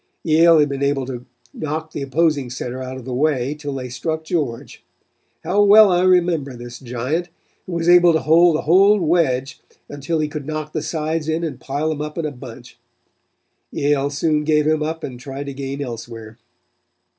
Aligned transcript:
"Yale 0.23 0.57
had 0.57 0.67
been 0.67 0.81
able 0.81 1.05
to 1.05 1.27
knock 1.53 1.91
the 1.91 2.01
opposing 2.01 2.49
center 2.49 2.81
out 2.81 2.97
of 2.97 3.05
the 3.05 3.13
way 3.13 3.53
till 3.53 3.75
they 3.75 3.87
struck 3.87 4.23
George. 4.23 4.83
How 5.43 5.61
well 5.61 5.91
I 5.91 6.01
remember 6.01 6.55
this 6.55 6.79
giant, 6.79 7.29
who 7.67 7.73
was 7.73 7.87
able 7.87 8.11
to 8.13 8.21
hold 8.21 8.55
the 8.55 8.61
whole 8.63 8.99
wedge 8.99 9.59
until 9.87 10.17
he 10.17 10.27
could 10.27 10.47
knock 10.47 10.73
the 10.73 10.81
sides 10.81 11.29
in 11.29 11.43
and 11.43 11.59
pile 11.59 11.89
them 11.89 12.01
up 12.01 12.17
in 12.17 12.25
a 12.25 12.31
bunch. 12.31 12.79
Yale 13.71 14.09
soon 14.09 14.43
gave 14.43 14.65
him 14.65 14.81
up 14.81 15.03
and 15.03 15.19
tried 15.19 15.43
to 15.45 15.53
gain 15.53 15.83
elsewhere. 15.83 16.39